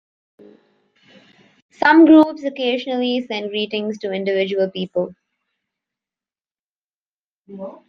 [1.69, 5.13] Some groups occasionally send greetings to individual people.